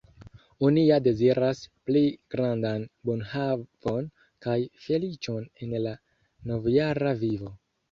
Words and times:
Oni 0.67 0.83
ja 0.85 0.95
deziras 1.07 1.61
pli 1.89 2.01
grandan 2.35 2.87
bonhavon 3.11 4.09
kaj 4.47 4.57
feliĉon 4.89 5.49
en 5.67 5.79
la 5.87 5.95
novjara 6.55 7.17
vivo. 7.25 7.57